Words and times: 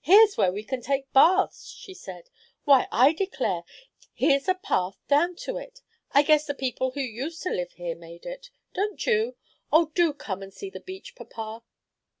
"Here's 0.00 0.36
where 0.36 0.50
we 0.50 0.64
can 0.64 0.80
take 0.82 1.12
baths," 1.12 1.68
she 1.68 1.94
said. 1.94 2.28
"Why, 2.64 2.88
I 2.90 3.12
declare, 3.12 3.62
here's 4.12 4.48
a 4.48 4.56
path 4.56 4.98
down 5.06 5.36
to 5.46 5.56
it. 5.58 5.80
I 6.10 6.24
guess 6.24 6.46
the 6.46 6.54
people 6.56 6.90
who 6.90 7.00
used 7.00 7.40
to 7.44 7.50
live 7.50 7.70
here 7.74 7.94
made 7.94 8.26
it; 8.26 8.50
don't 8.72 9.06
you? 9.06 9.36
Oh, 9.72 9.92
do 9.94 10.12
come 10.12 10.42
and 10.42 10.52
see 10.52 10.70
the 10.70 10.80
beach, 10.80 11.14
papa!" 11.14 11.62